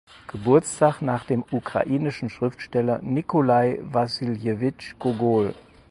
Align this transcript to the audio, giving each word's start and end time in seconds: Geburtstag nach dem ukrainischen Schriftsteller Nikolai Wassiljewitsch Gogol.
Geburtstag 0.25 1.03
nach 1.03 1.25
dem 1.25 1.45
ukrainischen 1.51 2.31
Schriftsteller 2.31 3.01
Nikolai 3.03 3.77
Wassiljewitsch 3.83 4.95
Gogol. 4.97 5.53